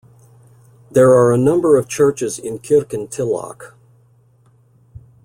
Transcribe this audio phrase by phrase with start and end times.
[0.89, 3.75] There are a number of churches in Kirkintilloch.